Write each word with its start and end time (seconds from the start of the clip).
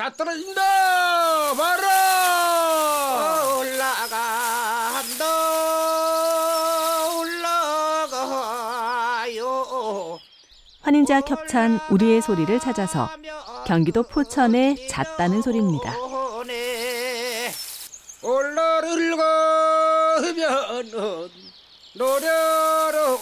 다 0.00 0.08
떨어진다! 0.08 0.62
봐라! 1.58 1.86
올라간다 3.58 5.24
올라가요 9.20 10.18
환인제와 10.80 11.20
협찬 11.28 11.80
우리의 11.90 12.22
소리를 12.22 12.58
찾아서 12.60 13.10
경기도 13.66 14.02
포천의 14.02 14.88
잣다는 14.88 15.42
소리입니다. 15.42 15.94
올라를 18.22 19.16
가면은 20.22 21.28
노래로 21.92 23.18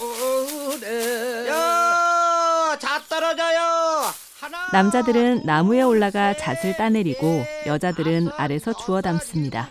오네. 0.71 1.49
야자 1.49 3.03
떨어져요 3.09 4.15
하나 4.41 4.58
남자들은 4.73 5.43
나무에 5.45 5.83
올라가 5.83 6.35
잣을 6.35 6.77
따내리고 6.77 7.45
여자들은 7.67 8.31
아래서 8.37 8.73
주워 8.73 9.01
담습니다. 9.01 9.69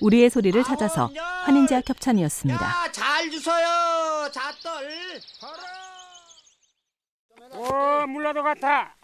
우리의 0.00 0.28
소리를 0.30 0.62
찾아서 0.64 1.10
환인제와 1.44 1.82
협찬이었습니다. 1.86 2.64
야 2.64 2.92
잘 2.92 3.30
주셔요 3.30 4.30
잣떨 4.30 4.88
오 7.54 8.06
물라도 8.06 8.42
같아. 8.42 8.94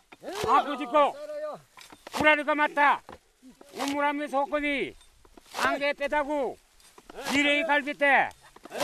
아버지 0.46 0.84
거 0.86 1.14
불아리가 2.12 2.54
맞다. 2.54 3.02
우물함에 3.74 4.26
속거니 4.28 4.94
안개 5.62 5.92
빼다고 5.94 6.56
지레이 7.30 7.62
갈비때 7.64 8.28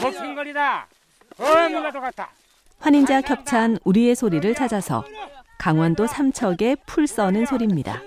먹힌 0.03 0.35
거리다. 0.35 0.87
어 1.39 1.69
물라도 1.69 2.01
같아. 2.01 2.31
환인제와 2.79 3.23
협찬 3.27 3.79
우리의 3.85 4.15
소리를 4.15 4.55
찾아서 4.55 5.05
강원도 5.65 6.07
삼척의 6.07 6.77
풀 6.85 7.07
써는 7.07 7.47
소리입니다. 7.47 8.03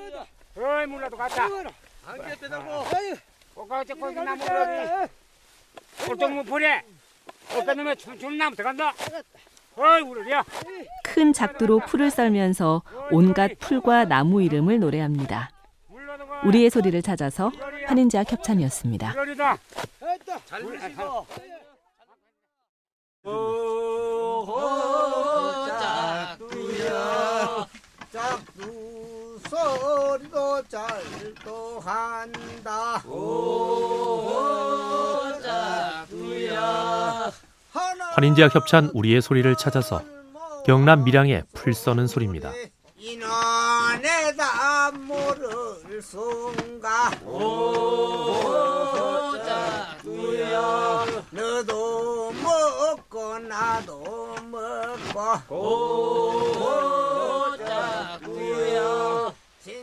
우리야. 9.75 10.43
큰 11.03 11.33
작두로 11.33 11.79
풀을 11.79 12.11
썰면서 12.11 12.83
온갖 13.09 13.57
풀과 13.57 14.05
나무 14.05 14.43
이름을 14.43 14.79
노래합니다. 14.79 15.49
우리의 16.43 16.69
소리를 16.69 17.01
찾아서 17.01 17.51
환인제와 17.87 18.23
협찬이었습니다. 18.29 19.15
잘 20.45 20.61
부르시고 20.61 21.25
짝두야 26.37 27.67
짝두 28.11 29.39
소리도 29.49 30.63
잘도 31.43 31.79
한다. 31.79 33.01
환인제와 38.15 38.49
협찬 38.49 38.89
우리의 38.93 39.21
소리를 39.21 39.55
찾아서 39.57 40.01
경남 40.65 41.03
밀양의 41.03 41.43
풀 41.53 41.73
써는 41.73 42.07
소리입니다. 42.07 42.51
인원에다 42.97 44.91
모를 44.91 46.01
순가. 46.01 47.11
짝두야 49.45 51.05
너도 51.31 52.31
먹고 52.31 53.39
나도 53.39 54.35
먹고. 54.49 55.57
짝두야 57.57 58.96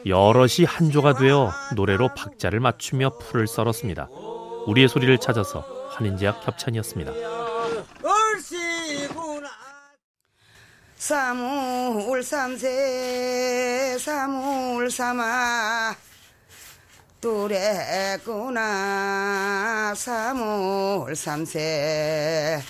여럿이 0.06 0.64
한 0.66 0.90
조가 0.90 1.14
되어 1.14 1.52
노래로 1.74 2.14
박자를 2.14 2.60
맞추며 2.60 3.18
풀을 3.18 3.46
썰었습니다. 3.46 4.08
우리의 4.66 4.88
소리를 4.88 5.16
찾아서 5.18 5.60
환인제와 5.90 6.40
협찬이었습니다. 6.42 7.12
사무울 10.96 12.22
삼세 12.22 13.98
사무울 14.00 14.90
삼아 14.90 15.95
뚜레구나 17.20 18.62
사무울 19.95 21.14
삼세 21.14 22.62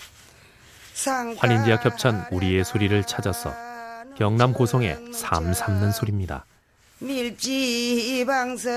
환인제와 1.38 1.78
협찬 1.82 2.26
우리의 2.32 2.64
소리를 2.64 3.04
찾아서 3.04 3.52
경남 4.16 4.52
고성의 4.52 5.12
삶 5.12 5.52
삼는 5.52 5.92
소리입니다. 5.92 6.46
밀지방석 7.04 8.72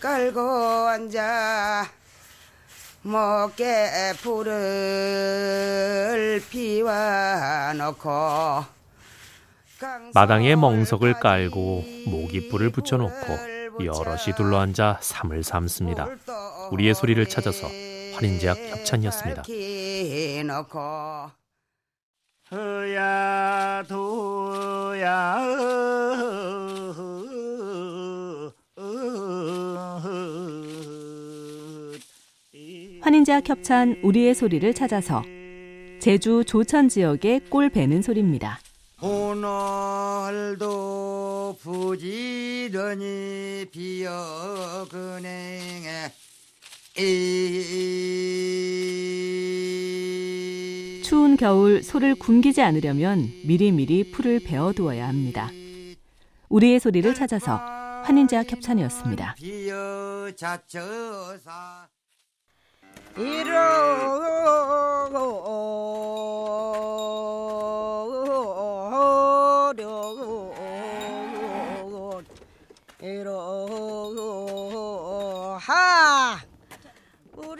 깔고 0.00 0.40
앉아 0.86 1.86
먹게 3.02 4.12
불을 4.22 4.52
피워놓고 6.50 8.10
마당에 10.12 10.56
멍석을 10.56 11.20
깔고 11.20 11.84
모깃불을 12.06 12.70
붙여놓고 12.70 13.84
여럿이 13.84 14.34
둘러앉아 14.36 14.98
삶을 15.00 15.42
삶습니다. 15.42 16.06
우리의 16.70 16.94
소리를 16.94 17.26
찾아서 17.26 17.66
환인제약 18.14 18.58
협찬이었습니다. 18.58 19.42
허야 22.52 23.82
도야 23.88 25.34
환인제와 33.04 33.42
협찬 33.44 34.00
우리의 34.02 34.34
소리를 34.34 34.72
찾아서 34.72 35.22
제주 36.00 36.42
조천 36.46 36.88
지역의 36.88 37.50
꼴 37.50 37.68
배는 37.68 38.00
소리입니다. 38.00 38.58
오늘도 39.02 40.68
부지런히 41.60 42.96
비어그냉에 43.70 45.28
이 46.96 47.02
추운 51.04 51.36
겨울 51.36 51.82
소를 51.82 52.14
굶기지 52.14 52.62
않으려면 52.62 53.30
미리미리 53.44 54.12
풀을 54.12 54.40
베어두어야 54.40 55.06
합니다. 55.06 55.50
우리의 56.48 56.80
소리를 56.80 57.12
찾아서 57.12 57.56
환인제와 58.04 58.44
협찬이었습니다. 58.48 59.34
이러하 63.16 63.94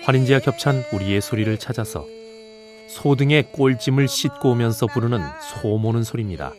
환인제와 0.02 0.40
협찬 0.42 0.84
우리의 0.92 1.20
소리를 1.20 1.56
찾아서 1.58 2.04
소등의 2.88 3.52
꼴짐을 3.52 4.08
씻고 4.08 4.50
오면서 4.50 4.86
부르는 4.88 5.20
소 5.40 5.78
모는 5.78 6.02
소리입니다. 6.02 6.52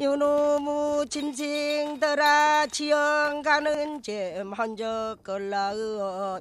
요놈의 0.00 1.08
짐승들아 1.08 2.66
지형 2.66 3.42
가는 3.42 4.02
잼 4.02 4.52
한적 4.52 5.22
걸라으 5.24 6.40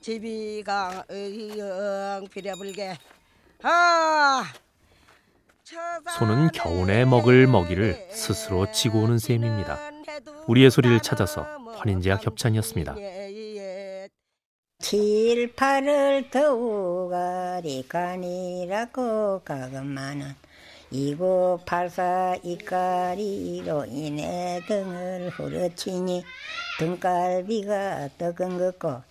집이가 0.00 1.04
의영 1.08 2.26
비려불게 2.32 2.96
아 3.62 4.44
소는 6.18 6.48
겨우내 6.52 7.04
먹을 7.04 7.46
먹이를 7.46 8.08
스스로 8.10 8.72
지고 8.72 9.02
오는 9.02 9.18
셈입니다. 9.18 9.78
우리의 10.48 10.70
소리를 10.70 11.00
찾아서 11.00 11.46
환인제와 11.76 12.16
협찬이었습니다. 12.22 12.96
칠팔을 14.78 16.30
더우가리 16.30 17.86
간이라고 17.86 19.42
가금마는 19.44 20.34
이고 20.90 21.60
팔사 21.66 22.36
이까리로 22.42 23.84
인해 23.84 24.60
등을 24.66 25.30
후려치니 25.30 26.24
등갈비가 26.78 28.08
뜨끈 28.16 28.56
긋고 28.58 29.09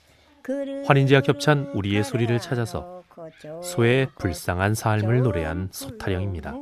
환인제와 0.85 1.21
협찬 1.25 1.71
우리의 1.73 2.03
소리를 2.03 2.39
찾아서 2.39 3.03
소의 3.63 4.07
불쌍한 4.17 4.75
삶을 4.75 5.21
노래한 5.21 5.69
소타령입니다. 5.71 6.53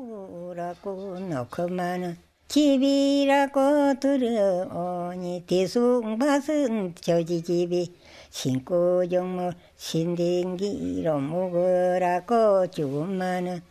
집이라고 2.47 4.00
들어오니 4.00 5.44
대숭밭은 5.47 6.95
저지집이 6.95 7.94
신고 8.29 9.07
정물 9.07 9.53
신댕기로 9.75 11.19
묵으라고 11.19 12.68
주고만은 12.68 13.62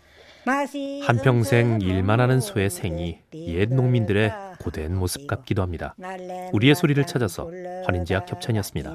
한평생 1.02 1.80
일만 1.80 2.20
하는 2.20 2.40
소의 2.40 2.70
생이 2.70 3.18
옛 3.34 3.72
농민들의 3.72 4.32
고된 4.58 4.94
모습 4.96 5.26
같기도 5.26 5.62
합니다. 5.62 5.94
우리의 6.52 6.74
소리를 6.74 7.04
찾아서 7.06 7.50
환인제약 7.86 8.30
협찬이었습니다. 8.30 8.94